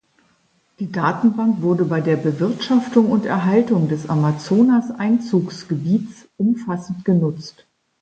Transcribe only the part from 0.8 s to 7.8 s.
Datenbank wurde bei der Bewirtschaftung und Erhaltung des Amazonaseinzugsgebiets umfassend genutzt.